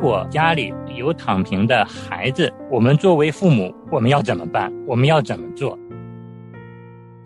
[0.00, 4.72] 果家里有躺平的孩子，我们作为父母，我们要怎么办？
[4.86, 5.78] 我们要怎么做？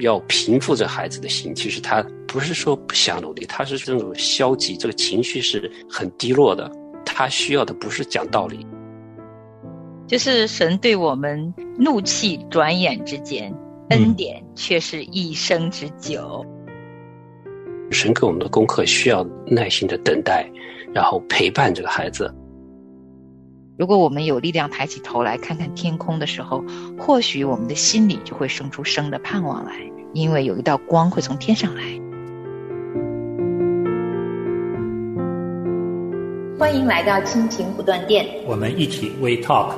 [0.00, 1.55] 要平复这孩子的心。
[1.55, 6.68] 其实他不是说不想努力，他是这种消极，这个情绪是很低落的。
[7.05, 8.66] 他需要的不是讲道理，
[10.09, 13.54] 就是神对我们怒气转眼之间，
[13.91, 16.45] 恩典却是一生之久。
[17.92, 20.50] 神给我们的功课需要耐心的等待，
[20.92, 22.34] 然后陪伴这个孩子。
[23.77, 26.64] 如果我们有力量抬起头来看看天空的时候，
[26.96, 29.73] 或许我们的心里就会生出生的盼望来，
[30.12, 31.83] 因为有一道光会从天上来。
[36.56, 39.75] 欢迎来到亲情不断电，我们一起 We Talk。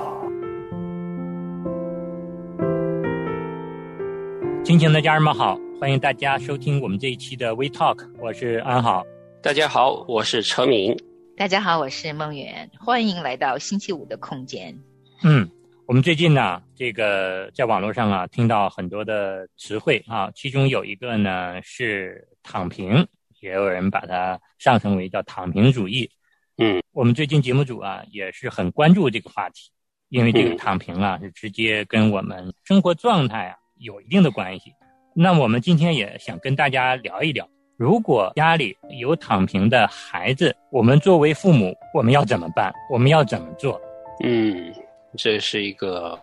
[4.63, 5.59] 亲情的家人们好。
[5.81, 9.05] 欢迎大家收听我们这一期的 We Talk，我是安好。
[9.43, 10.95] 大家好，我是陈明。
[11.37, 12.71] 大家好，我是孟远。
[12.79, 14.75] 欢迎来到星期五的空间。
[15.23, 15.47] 嗯，
[15.85, 23.07] 我们最近呢，这个在网络上啊，听到很多的词汇啊，其中有一个呢是躺平，
[23.43, 26.11] 也有人把它上升为叫躺平主义。
[26.57, 29.71] 嗯，我们最近节目组啊也是很关注这个话题，
[30.09, 34.73] 因为这个躺平啊是直接跟我们生活状态啊有一定的关系。
[35.15, 37.47] 那我们今天也想跟大家聊一聊，
[37.79, 42.73] 如果家里有躺平的孩子，我们作为父母，我们要怎么办？
[42.91, 43.79] 我们要怎么做？
[44.25, 44.73] 嗯，
[45.15, 46.19] 这是一个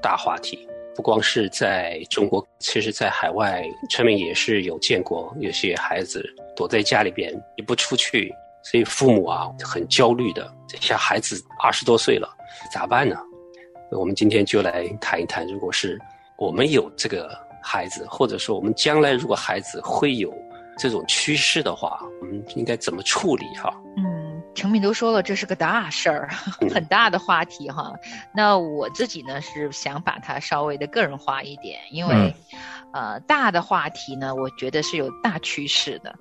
[0.00, 6.24] 大话题，不光是在中国，其实在海外，陈明也是有见过有些孩子
[6.56, 10.50] 躲在家里边也不出去，所以父母啊很焦虑的。
[10.80, 12.26] 像孩子二十多岁了，
[12.72, 13.14] 咋办呢？
[13.90, 16.00] 我们今天就来谈一谈，如果是
[16.38, 17.44] 我们有这个。
[17.66, 20.30] 孩子，或者说我们将来如果孩子会有
[20.78, 23.72] 这种趋势的话，我们应该怎么处理哈？
[23.96, 26.28] 嗯，程敏都说了，这是个大事儿，
[26.72, 27.92] 很大的话题哈。
[28.34, 32.34] 那我自己呢是想把它稍微的个人化一点，因为。
[32.92, 36.14] 呃，大的话题呢，我觉得是有大趋势的。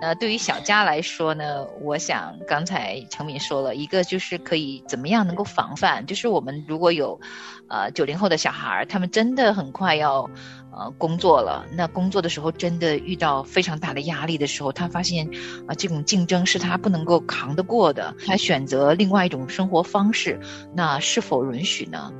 [0.00, 7.20] 那对于小家来说呢，我想刚才程敏说了一个，就是可以怎么样能够防范，就是我们如果有，
[7.68, 10.30] 呃，九零后的小孩儿，他们真的很快要，
[10.72, 11.66] 呃，工作了。
[11.72, 15.28] 那工作的时候真的遇到非常大的压力的时候，他发现
[15.66, 20.38] 啊，这种竞争是他不能够扛得过的，他选择另外一种生活方式，
[20.74, 22.12] 那是否允许呢？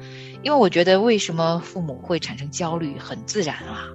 [0.42, 3.88] 因为我觉得，为什么父母会产生焦虑，很自然啊。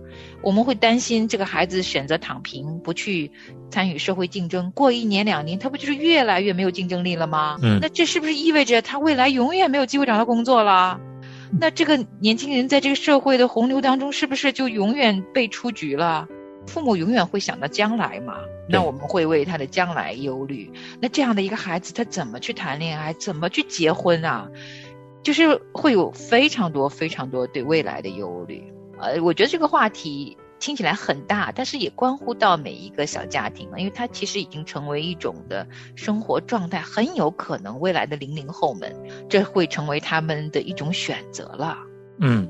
[0.44, 3.31] 我们会担心这个孩子选择躺平，不去
[3.71, 7.57] 参与社会竞争，过一年两年，他不就是越来越没有竞争力了吗？
[7.63, 10.99] 嗯，那这是不是意味着他未来永远没有机会找到工作了？
[11.51, 16.28] 那这个年轻人在这个社会的洪流当中，是不是就永远被出局了？
[16.67, 18.38] 父母永远会想到将来嘛？
[18.67, 20.72] 那我们会为他的将来忧虑。
[21.00, 23.13] 那这样的一个孩子，他怎么去谈恋爱？
[23.13, 24.50] 怎么去结婚啊？
[25.22, 28.63] 就是会有非常多、非常多对未来的忧虑。
[29.00, 38.91] 呃，我觉得这个话题听起来很大，但是也关乎到每一个小家庭了，因为它其实已经成为一种的生活状态，很有可能未来的零零后们，
[39.29, 41.77] 这会成为他们的一种选择了。
[42.19, 42.49] 嗯，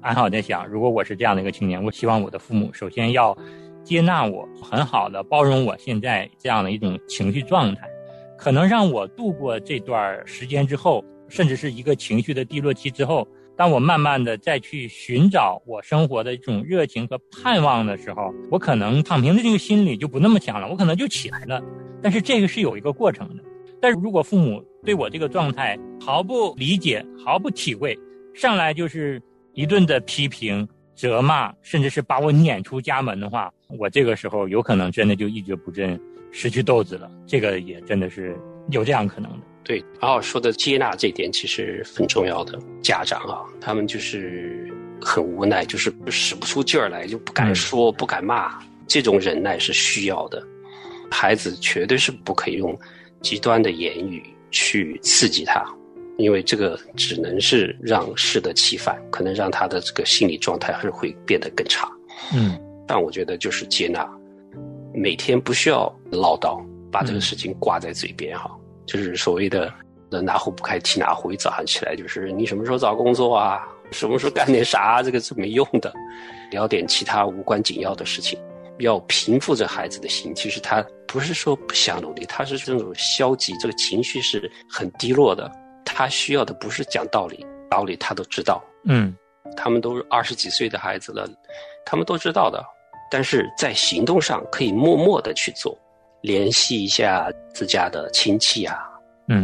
[0.00, 3.36] 安好在想，如果我是这样的一个青年，我希望我的父母首先要
[3.84, 7.86] 接纳我，很好的包容我现在这样的一种情绪状态，
[8.38, 13.28] 可能让我度过这段时间之后，甚至是一个情绪的低落期之后。
[13.58, 21.60] 当我慢慢的再去寻找我生活的一种热情和盼望的时候，我可能躺平的这个心理就不那么强了，我可能就起来了。
[22.00, 23.42] 但是这个是有一个过程的。
[23.82, 27.98] 但是如果父母对我这个状态毫不理解、毫不体会，
[28.32, 29.20] 上来就是
[29.54, 37.10] 一顿的批评、责骂，甚至是把我撵出家门的话，我这个时候有可能真的就一蹶不振，失去斗志了。
[37.26, 38.38] 这个也真的是
[38.70, 39.38] 有这样可能的。
[39.68, 42.58] 对，然后说的接纳这点其实很重要的。
[42.80, 44.66] 家长啊，他们就是
[44.98, 48.58] 很无奈，就是使不出劲儿来，就不敢说，不敢骂。
[48.86, 50.42] 这种忍耐是需要的。
[51.10, 52.74] 孩子绝对是不可以用
[53.20, 55.62] 极端的言语去刺激他，
[56.16, 61.86] 因为这个只能是让适得其反，可能让他的这个心理状态还会变得更差。
[62.34, 64.08] 嗯，但我觉得就是接纳，
[64.94, 66.58] 每天不需要唠叨，
[66.90, 68.50] 把这个事情挂在嘴边哈。
[68.88, 69.72] 就是所谓的
[70.10, 73.68] “那哪壶不开提哪壶”，一早上起来就是你什么时候找工作啊？
[73.92, 75.02] 什么时候干点啥？
[75.02, 75.92] 这个是没用的，
[76.50, 78.38] 聊点其他无关紧要的事情，
[78.78, 80.34] 要平复这孩子的心。
[80.34, 85.50] 其实他不是说不想努力，他是这种消极，这个情绪是很低落的。
[85.84, 88.62] 他需要的不是讲道理，道理他都知道。
[88.84, 89.14] 嗯，
[89.56, 91.28] 他们都是二十几岁的孩子了，
[91.84, 92.62] 他们都知道的，
[93.10, 95.76] 但是在行动上可以默默的去做。
[96.20, 98.76] 联系一下自家的亲戚啊，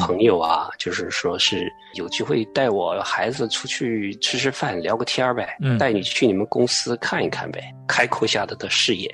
[0.00, 9.08] 朋友啊，就是说是有机会带我孩子出去吃吃饭、聊个天儿呗，带你去你们公司看一看呗，开阔下他的视野，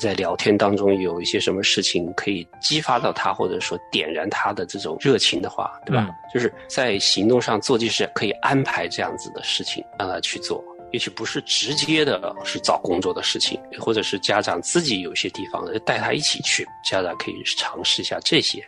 [0.00, 6.10] 在聊天当中有一些什么事情可以激发到他，或者说点燃他的这种热情的话，对吧？
[6.34, 10.62] 就是在行动上做，就是可以安排这样子的事情让他去做。
[10.96, 18.66] 也许不是直接的，是找工作的事情，或者是家长自己有些地方带他一起去，家长可以尝试一下这些。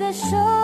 [0.00, 0.59] 的手。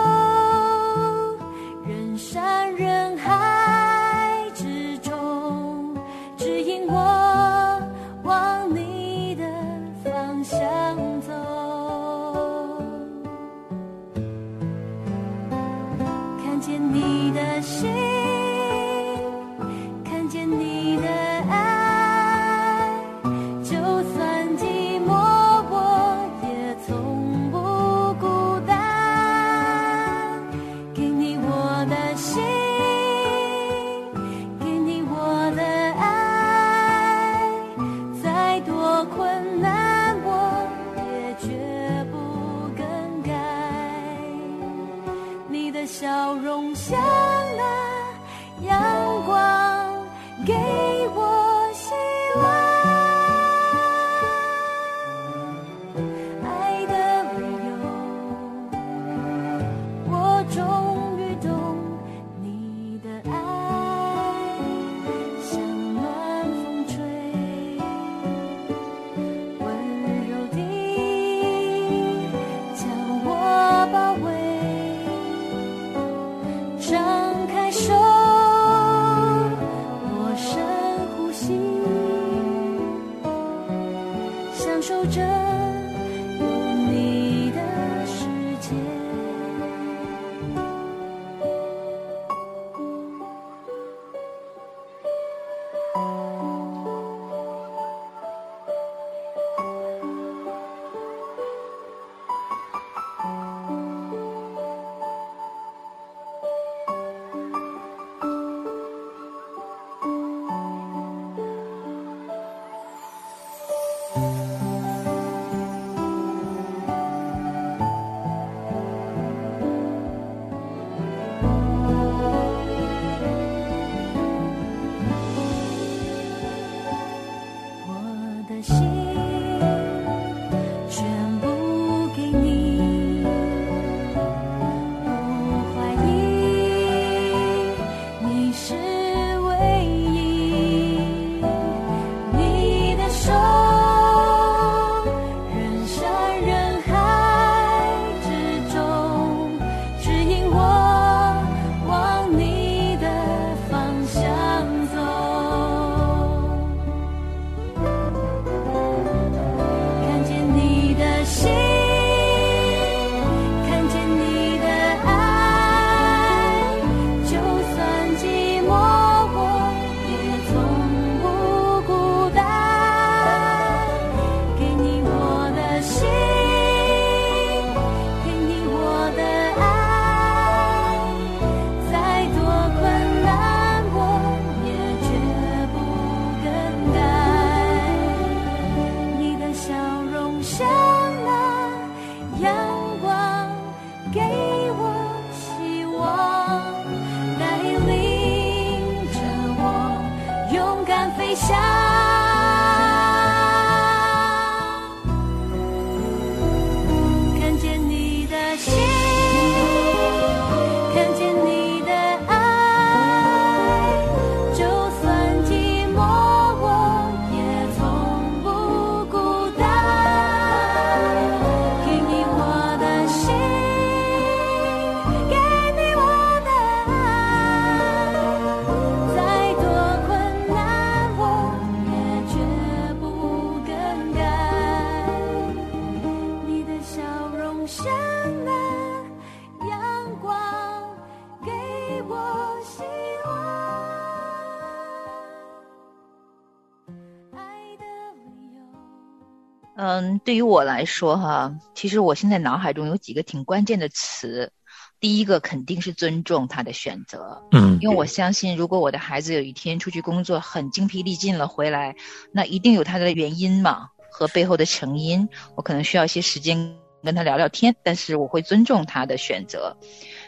[250.27, 254.51] 对于我来说哈，其实我现在脑海中有几个挺关键的词。
[254.99, 261.95] 第一个肯定是尊重他的选择，嗯因为我相信，如果我的孩子有一天出去工作很精疲力尽了回来，
[262.33, 265.29] 那一定有他的原因嘛和背后的成因。
[265.55, 269.77] 我可能需要一些时间跟他聊聊天，但是我会尊重他的选择，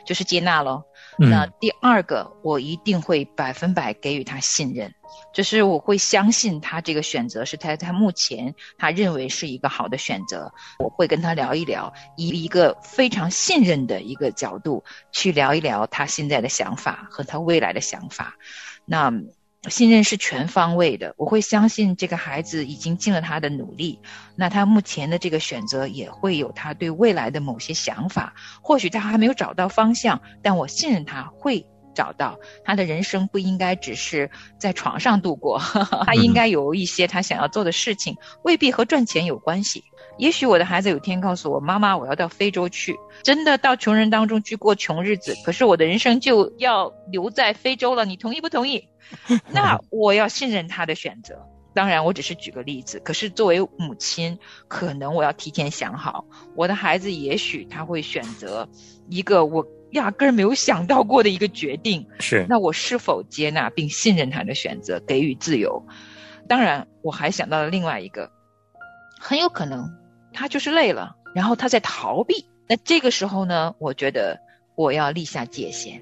[0.05, 0.85] 就是接纳咯。
[1.19, 4.93] 那第二个，我一定会百分百给予他信任，
[5.33, 10.53] 就是我会相信他这个选择是他他目前他认为是一个好的选择。
[10.79, 18.35] 我会跟他聊一聊，以一个非常信任的一个角度去聊一聊他现在的想法和他未来的想法。
[18.85, 19.11] 那
[19.67, 23.99] 信任是全方位的，我会相信这个孩子已经尽了他的努力，
[24.35, 28.33] 那他目前的这个选择也会有他对未来的某些想法。
[28.61, 32.39] 或许他还没有找到方向，但我信任他会找到。
[32.63, 35.59] 他的人生不应该只是在床上度过，
[36.07, 39.83] 他应该有一些他想要做的事情，未必和赚钱有关系。
[40.19, 45.33] 也许我的孩子有一天告诉我：“妈妈，我要到非洲去，真的到穷人当中去过穷日子。
[45.45, 48.89] 可是我的人生就要留在非洲了，你同意不同意？”
[49.51, 51.47] 那我要信任他的选择。
[51.73, 52.99] 当然，我只是举个例子。
[52.99, 58.67] 可是作为母亲，可能我要提前想好，我的孩子也许他会选择
[59.07, 62.05] 一个我压根儿没有想到过的一个决定。
[62.19, 65.85] 是那我是否接纳并信任他的选择，给予自由？
[66.47, 68.29] 当然，我还想到了另外一个，
[69.19, 69.89] 很有可能
[70.39, 72.45] 他就是累了，然后他在逃避。
[72.65, 74.39] 那这个时候呢，我觉得
[74.75, 76.01] 我要立下界限，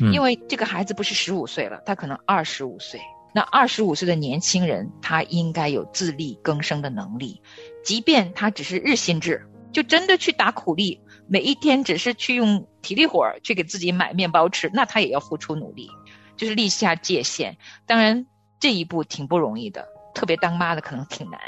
[0.00, 3.00] 嗯因为这个孩子不是十五岁了，他可能二十五岁。
[3.32, 7.40] 那二十五岁的年轻人，他应该有自力更生的能力，
[7.84, 15.88] 即便他只是日薪制，就真的去打苦力，每一天只是去用体力活儿去给自己买面包吃，那他也要付出努力，
[16.36, 17.56] 就是立下界限。
[17.86, 18.26] 当然
[18.58, 21.38] 这一步挺不容易的，特别当妈的可能挺难。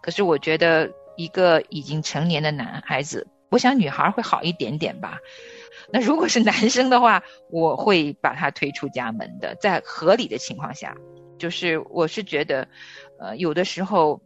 [0.00, 5.18] 可是我觉得一个已经成年的男孩子，我想女孩会好一点点吧。
[5.92, 10.94] 那如果是男生的话，我会把他推出家门的，在合理的情况下。
[11.38, 12.68] 就是我是觉得，
[13.18, 14.20] 呃，有的时候，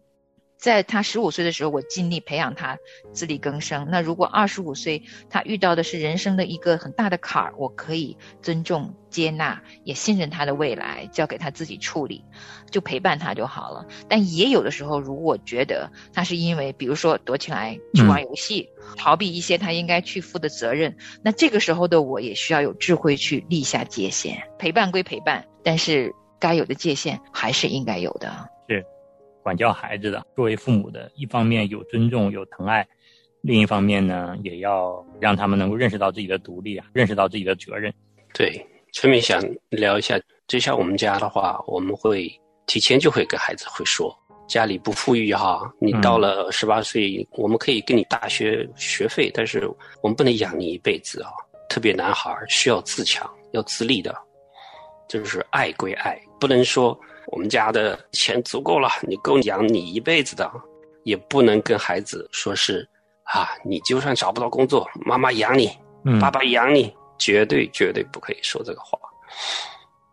[0.63, 2.79] 在他十五岁的时候，我尽力培养他
[3.13, 3.89] 自力更生。
[3.91, 12.25] 那如果二十五岁他遇到的是人生的一个很大的坎儿，我可以尊重、接纳，也信任他的未来，交给他自己处理，
[12.71, 13.85] 就陪伴他就好了。
[14.09, 24.41] 但也有的时候，如果觉得他是因为，比如说躲起来去玩游戏，逃避一些他应该去负的责任，那这个时候的我也需要有智慧去立下界限。
[24.61, 26.15] 陪伴归陪伴，但是。
[26.39, 28.51] 该有的界限还是应该有的。
[29.43, 32.87] 是管教孩子的，作为父母的，一方面有尊重、有疼爱，
[33.41, 37.93] 另一方面呢，也要让他们能够认识到自己的独立啊，认识到自己的责任。
[38.33, 42.31] 对，陈明想聊一下，就像我们家的话，我们会
[42.67, 49.69] 提前就会跟孩子会说，家里不富裕哈，你到了十八岁，我们可以给你大学学费，但是
[50.03, 51.31] 我们不能养你一辈子啊。
[51.69, 54.15] 特别男孩需要自强，要自立的。
[55.13, 60.51] 就是爱归爱，不能说我们家的钱足够了，你够养你一辈子的，
[61.05, 62.89] 也不能跟孩子说是
[63.25, 65.71] 啊，你就算找不到工作，妈妈养你，
[66.07, 68.99] 嗯爸爸养你，绝对绝对不可以说这个话。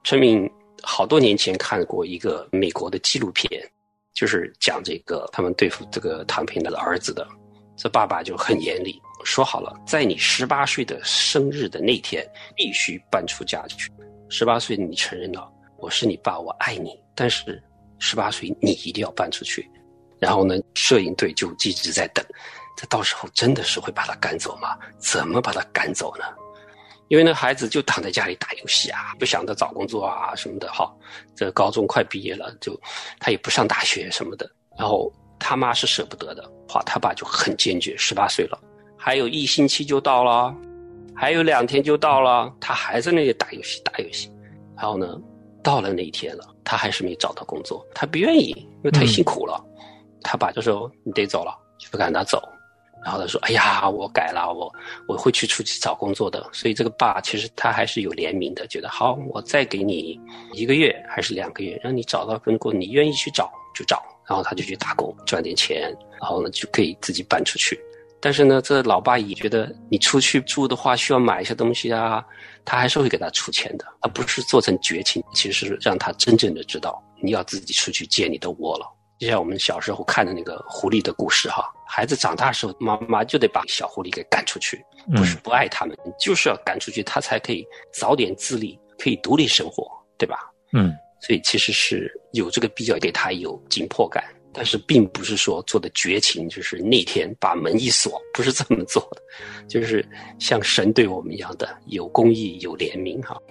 [0.04, 0.52] 陈敏
[0.84, 3.50] 好多年前看过一个美国的纪录片，
[4.14, 7.26] 就是讲这个他们对付这个唐平的儿子的，
[7.78, 13.90] 这爸爸就很严厉，说好了，在你十八岁的生日的那天必须搬出家去。
[14.30, 17.62] 十八岁你承认了，我是你爸，我爱你，但是
[17.98, 19.70] 十八岁你一定要搬出去。
[20.20, 22.24] 然后呢，摄影队就一直在等，
[22.78, 24.78] 这到时候真的是会把他赶走吗？
[25.00, 26.26] 怎么把他赶走呢？
[27.08, 30.72] 因为那孩子就躺在家里打游戏啊，不想着找工作啊什么的。
[30.72, 30.94] 哈，
[31.36, 32.80] 这高中快毕业了，就
[33.20, 34.48] 他也不上大学什么的。
[34.78, 37.98] 然后他妈是舍不得的，话他爸就很坚决。
[37.98, 38.62] 十八岁了，
[38.96, 40.56] 还有一星期就到了。
[41.20, 44.32] 还有两天就到了，他还在那里打游戏打游戏，
[44.78, 45.20] 然后呢，
[45.62, 49.62] 到了那一天了，他还是没找到工作，他不愿意，因为太辛苦了。
[50.22, 52.42] 他爸就说：“你得走了，就不赶他走。”
[53.04, 54.74] 然后他说：“哎呀，我改了，我
[55.10, 60.18] 我会去出去找工作的。”所以这个爸其实他还是有怜悯的，觉得好，我再给你
[60.54, 64.02] 一个月还是两个月，让你找到工作，你愿意去找就找。
[64.26, 67.78] 然后他就去打工赚点钱，然后呢就可以自己搬出去。
[68.22, 72.24] 但是呢，这老爸也觉得你出去住的话需要买一些东西啊，
[72.66, 78.86] 他还是会给他出钱的，而不是做成绝情，其实是让他真正的知道你要自己出去建你的窝了。
[79.18, 84.82] 就像我们小时候看的那个狐狸的故事哈，孩子长大的时候，妈妈就得把小狐狸给赶出去，
[85.16, 90.40] 不是不爱他们，嗯、就是要赶出去，他才可以早点自立，可以独立生活，对吧？
[90.74, 94.24] 嗯，所以其实是有这个必要给他有紧迫感。
[94.60, 99.22] 但是并不是说做的绝情，就是那天把门一锁，不是这么做的，
[99.70, 100.06] 就是
[100.38, 103.42] 像神对我们一样的有公义、有怜悯哈。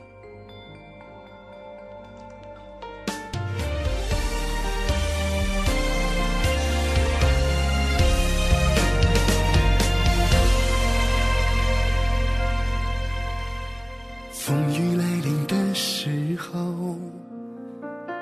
[14.31, 16.95] 风雨来临的时候，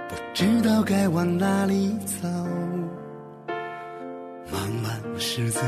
[0.09, 1.91] 不知道该往哪里
[2.23, 2.29] 走。
[5.19, 5.61] 十字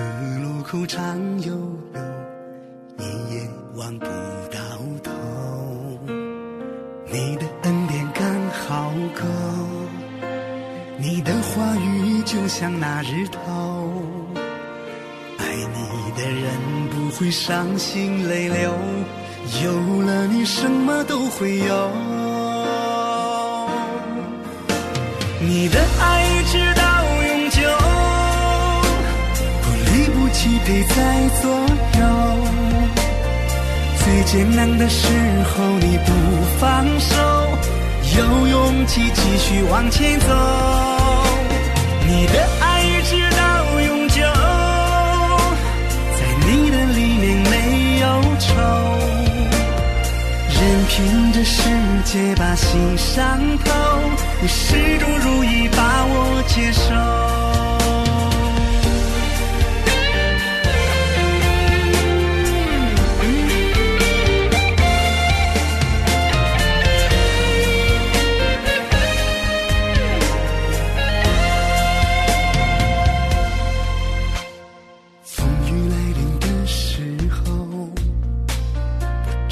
[0.42, 2.00] 路口长悠悠，
[2.98, 4.58] 一眼望不到
[5.02, 5.10] 头。
[7.06, 9.24] 你的恩典刚好够，
[10.98, 13.90] 你的话语就像那日头。
[15.38, 16.52] 爱你的人
[16.90, 18.74] 不会伤心泪流，
[19.64, 21.90] 有了你什么都会有。
[25.40, 26.27] 你的爱
[30.68, 30.96] 不弃陪在
[31.40, 31.50] 左
[31.98, 32.04] 右。
[34.04, 35.08] 最艰难的时
[35.44, 36.12] 候你不
[36.60, 37.16] 放手，
[38.18, 40.26] 有勇气继续往前走。
[42.06, 44.22] 你的爱一直到永久，
[46.18, 48.06] 在你的里面没有
[48.38, 48.52] 愁，
[50.50, 51.62] 任凭这世
[52.04, 53.72] 界把心伤透，
[54.42, 57.37] 你始终如一把我接受。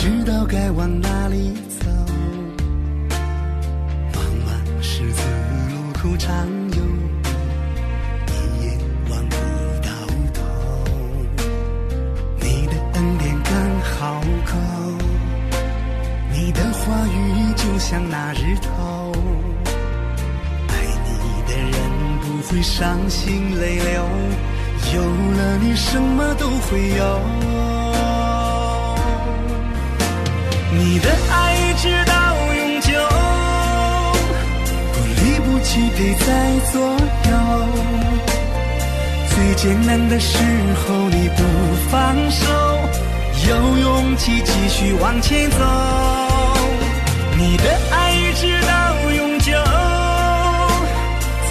[0.07, 1.91] 知道该往哪里走。
[4.13, 4.49] 茫茫
[4.81, 5.21] 十字
[5.69, 6.85] 路口长悠悠，
[8.31, 8.79] 一眼
[9.11, 9.35] 望不
[9.83, 9.91] 到
[10.33, 10.39] 头。
[12.39, 14.53] 你的恩典刚好够，
[16.33, 19.13] 你的话语就像那日头。
[20.69, 20.73] 爱
[21.05, 21.75] 你的人
[22.21, 24.07] 不会伤心泪流，
[24.95, 27.66] 有了你什么都会有。
[30.79, 32.93] 你的爱一直到永久，
[34.93, 36.27] 不离不弃陪在
[36.71, 37.33] 左右。
[39.31, 41.43] 最艰难的时候你不
[41.91, 42.45] 放手，
[43.49, 45.57] 有勇气继续往前走。
[47.39, 49.53] 你的爱一直到永久，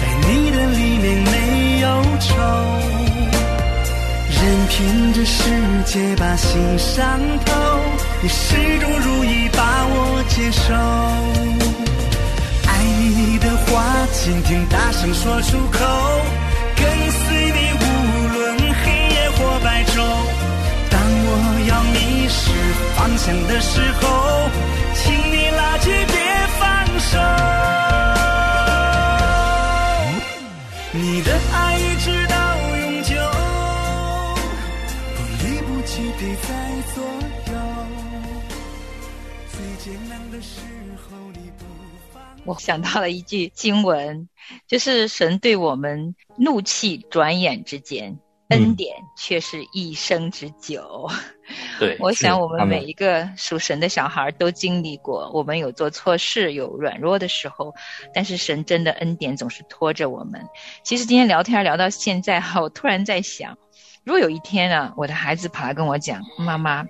[0.28, 1.86] 你的里面没有
[2.20, 2.34] 愁，
[4.66, 5.44] 任凭这世
[5.84, 7.52] 界把心伤透，
[8.20, 10.74] 你始终如一把我接受。
[12.66, 15.78] 爱你的话，今天大声说出口，
[16.74, 17.84] 跟随你无
[18.34, 20.02] 论黑夜或白昼。
[20.90, 21.30] 当我
[21.68, 22.50] 要迷失
[22.96, 24.50] 方向的时候，
[24.94, 26.16] 请你拉起，别
[26.58, 26.64] 放
[26.98, 27.18] 手。
[30.92, 32.34] 你的爱一直到
[36.18, 36.48] 陪在
[36.94, 37.58] 左右。
[39.52, 40.60] 最艰难的时
[40.96, 41.64] 候，你不
[42.10, 42.22] 放。
[42.46, 44.26] 我想到了一句经文，
[44.66, 51.06] 就是神对我们怒气转眼之间，恩典却是一生之久。
[51.78, 57.74] 对，我想我们每一个属神的小孩都经历过，我们有做错事，有软弱的时候，
[58.14, 60.40] 但是神真的恩典总是拖着我们。
[60.82, 63.56] 其实今天聊天聊到现在哈，我突然在想，
[64.06, 66.86] 如果有一天啊，我的孩子跑来跟我讲，妈妈，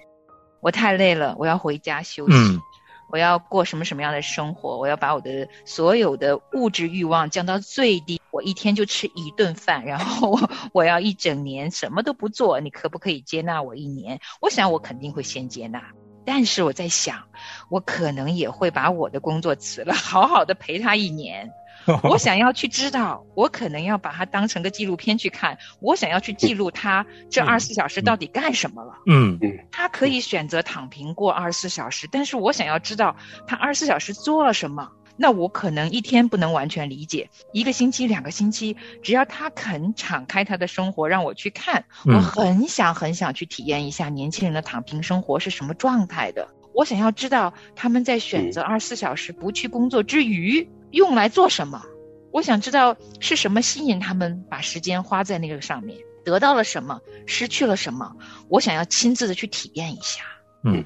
[0.61, 2.37] 我太累了，我要回家休息。
[2.37, 2.61] 嗯
[3.09, 4.77] 我要过什么什么样的生活？
[4.79, 8.21] 我要把我的所有的物质欲望降到最低。
[8.33, 12.59] 我一天就吃一顿饭，然后我 我要一整年什么都不做。
[12.59, 14.19] 你可不可以接纳我一年？
[14.41, 15.81] 我想我肯定会先接纳，
[16.25, 17.23] 但是我在想，
[17.71, 21.49] 我可能也会把我的工作辞了，好好的陪他一年。
[22.05, 25.59] 我想要去知道，我可能要把它当成个纪录片去看。
[25.81, 28.95] 我想要去记录他这二十四小时到底干什么了。
[29.07, 29.39] 嗯
[29.71, 34.91] 他可以选择躺平过二十四小时，但是我想要知道他二十四小时做了什么。
[35.19, 46.49] 那我可能一天不能完全理解，一个星期、两个星期，只要他肯敞开他的生活，让我去看，嗯我很想很想去体验一下年轻人的躺平生活是什么状态的。
[46.75, 51.85] 我想要知道他们在选择二十四小时不去工作之余用来做什么。
[52.33, 58.17] 我想知道是什么吸引他们把时间花在那个上面，得到了什么，失去了什么。
[58.49, 60.25] 我想要亲自的去体验一下。
[60.65, 60.85] 嗯，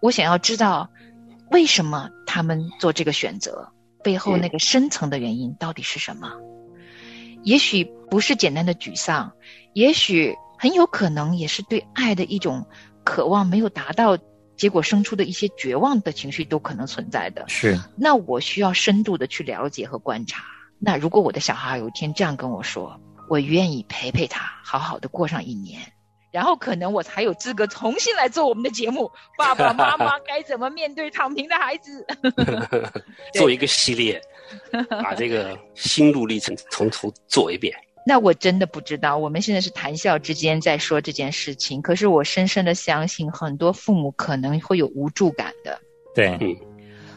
[0.00, 0.90] 我想要知道
[1.50, 3.70] 为什么他们做这个选择，
[4.02, 6.32] 背后那个深层的原因到底是什么。
[7.42, 9.32] 也许不是简单的沮丧，
[9.74, 12.66] 也许很有可能也是对爱的一种
[13.04, 14.18] 渴望没有达到，
[14.58, 17.44] 结果生出的一些绝望的情绪都可能存在的。
[17.48, 20.44] 是，那我需要深度的去了解和观察。
[20.78, 25.80] 那如果我的小孩有一天这样跟我说，我愿意陪陪他，好好的过上一年，
[26.30, 29.10] 然后可能我才有资格重新来做我们的节目。
[29.38, 32.06] 爸爸妈妈该怎么面对躺平的孩子？
[33.34, 34.20] 做一个系列，
[34.88, 37.72] 把这个心路历程从头做一遍。
[38.08, 45.78] 那我真的不知道，我们现在是谈笑之间在说这件事情，可是我深深的相信，很多父母可能会有无助感的，
[46.14, 46.56] 对，嗯，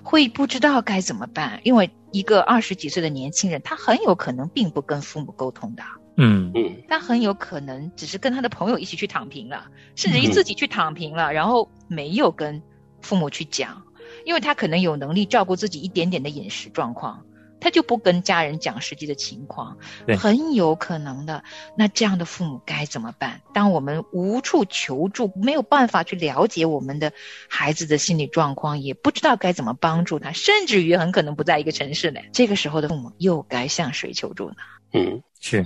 [0.04, 5.84] 会不知道该怎么办，因为一个二十几岁的年轻人，他很有可能并不跟父母沟通的。
[6.18, 6.52] 嗯。
[6.54, 6.84] 嗯。
[6.90, 12.62] 他很有可能只是跟他的朋友一起去躺平了，甚至于自己去躺平了，然后没有跟
[13.02, 13.82] 父母去讲，
[14.26, 17.24] 因为他可能有能力照顾自己一点点的饮食状况，
[17.62, 19.78] 他就不跟家人讲实际的情况，
[20.20, 21.46] 很有可能的。
[21.78, 23.42] 那这样的父母该怎么办？
[23.54, 27.14] 当我们无处求助，没有办法去了解我们的
[27.48, 32.20] 孩子的心理状况，也不知道该怎么帮助他，甚至于很可能不在一个城市呢。
[32.34, 34.56] 这个时候的父母又该向谁求助呢？
[34.94, 35.66] 嗯是。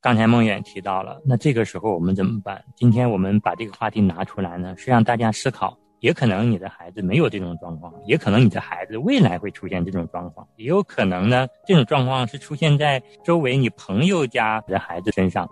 [0.00, 2.64] 刚才梦远提到了，那这个时候我们怎么办？
[2.76, 5.76] 今天我们把这个话题拿出来呢，是让大家思考。
[6.00, 15.48] 也可能你的孩子没有这种状况，也可能你的孩子未来会出现这种状况，也有可能呢，这种状况是出现在周围你朋友家的孩子身上。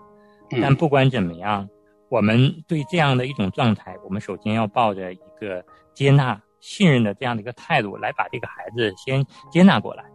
[0.51, 1.67] 嗯但不管怎么样，
[2.07, 5.61] 我们对这样的一种状态，我们首先要抱着一个
[5.93, 10.05] 接纳、信任的这样的一个态度，来把这个孩子先接纳过来，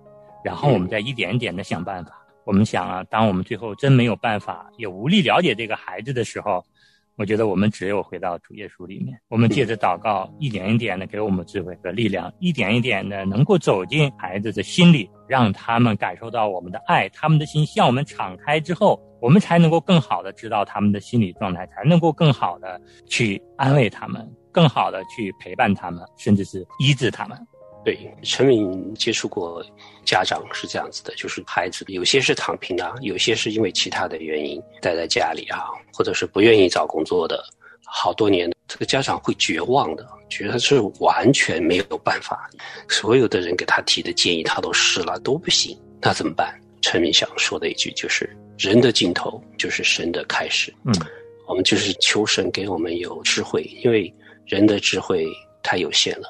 [0.42, 2.12] 然后我们再一点一点的想办法。
[2.44, 6.64] 我们想啊，当我们最后真没有办法，也无力了解这个孩子的时候，
[7.16, 27.38] 我觉得我们只有回到主耶稣里面，我们借着祷告，一点一点的给我们智慧和力量，一点一点的能够走进孩子的心里，让他们感受到我们的爱，他们的心向我们敞开之后，我们才能够更好的知道他们的心理状态，才能够更好的去安慰他们，更好的去陪伴他们，甚至是医治他们。
[27.84, 29.64] 对，陈敏接触过
[30.04, 37.44] 家长是这样子的，就是孩子有些是躺平的，有些是因为其他的原因待在家里啊，或者是不愿意找工作的，
[37.84, 42.48] 好多年，这个家长会绝望的，觉得是完全没有办法，
[42.88, 46.56] 所有的人给他提的建议他都试了都不行，那怎么办？
[46.82, 50.72] 陈敏想说的一句就是：人的尽头就是神的开始。
[50.84, 50.92] 嗯，
[51.48, 54.12] 我们就是求神给我们有智慧，因为
[54.46, 55.26] 人的智慧
[55.62, 56.28] 太有限了。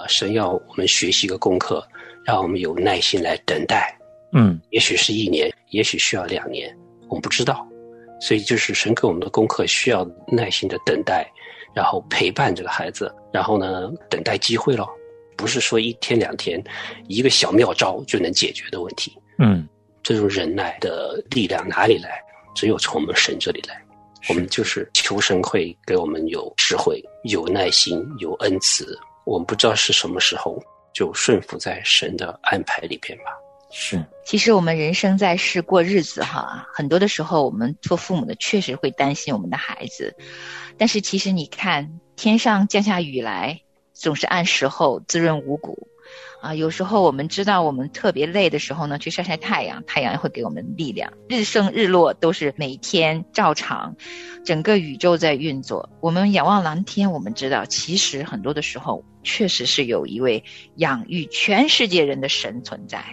[0.00, 1.86] 啊，神要我们学习一个功课，
[2.24, 3.96] 让我们有耐心来等待。
[4.32, 6.74] 嗯也许是一年，也许需要两年，
[7.08, 7.66] 我们不知道。
[8.20, 11.26] 所以就是神给我们的功课，需要耐心的等待，
[11.74, 14.88] 然后陪伴这个孩子，然后呢，等待机会咯。
[15.36, 16.62] 不是说一天两天，
[17.08, 19.16] 一个小妙招就能解决的问题。
[19.38, 19.66] 嗯，
[20.02, 22.22] 这种忍耐的力量哪里来？
[22.54, 23.82] 只有从我们神这里来。
[24.28, 28.98] 我们就是求神会给我们有智慧、有耐心、有恩慈。
[29.24, 33.24] 我们不知道是什么时候，就顺服在神的安排里边吧。
[33.72, 40.16] 是，其实我们人生在世过日子哈，很多的时候我们做父母的确实会担心我们的孩子，
[40.76, 43.60] 但是其实你看天上降下雨来，
[43.94, 45.86] 总是按时候滋润五谷。
[46.40, 51.12] 啊，有时候我们知道我们特别累的时候呢，去晒晒太阳，太阳会给我们力量。
[51.28, 53.94] 日升日落都是每天照常，
[54.44, 55.90] 整个宇宙在运作。
[56.00, 60.42] 我们仰望蓝天，我们知道其实很多的时候确实是有一位
[60.76, 63.04] 养育全世界人的神存在。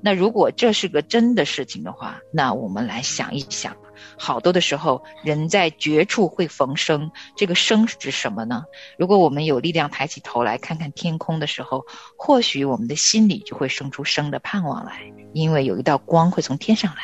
[0.00, 3.76] 那如果这是个真的事情的话，那我们来想一想，
[4.18, 8.64] 好多的时候人在绝处会逢生，这个生是指什么呢？
[8.98, 11.84] 如果我们有力量抬起头来看看天空的时候，
[12.16, 17.02] 或许我们的心里就会生出生的盼望来，因为有一道光会从天上来。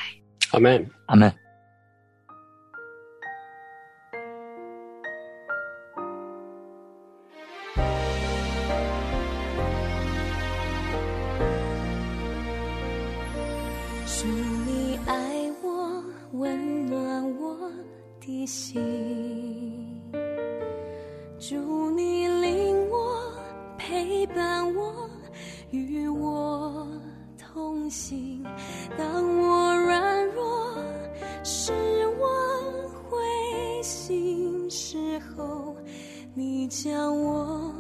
[0.53, 0.91] 阿门。
[1.07, 1.33] 阿门。
[14.09, 15.46] 是你爱我，
[16.39, 17.57] 温暖我
[18.21, 18.79] 的心；
[21.39, 23.33] 祝你领我，
[23.79, 25.09] 陪伴我，
[25.71, 26.87] 与我
[27.39, 28.45] 同行。
[28.99, 30.77] 当我软弱、
[31.43, 31.73] 失
[32.19, 32.29] 望、
[33.09, 35.75] 灰心时候，
[36.35, 37.75] 你将我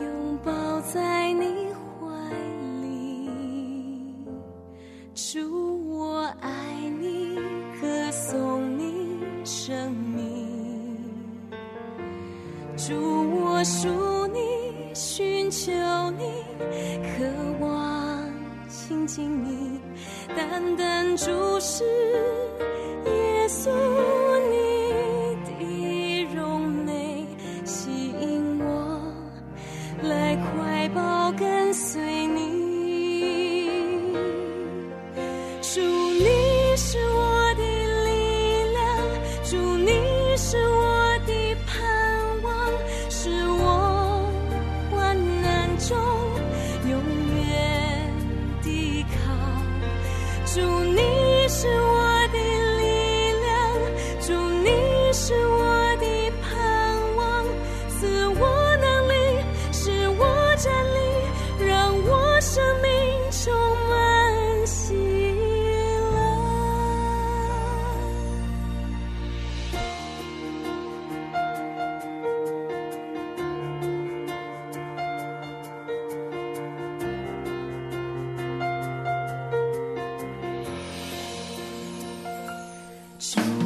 [0.00, 1.55] 拥抱在你
[13.66, 13.88] 属
[14.28, 15.72] 你，寻求
[16.12, 16.44] 你，
[17.18, 17.26] 渴
[17.58, 18.30] 望
[18.68, 19.80] 亲近你，
[20.36, 21.82] 单单注视
[23.06, 24.15] 耶稣。
[83.26, 83.65] 主，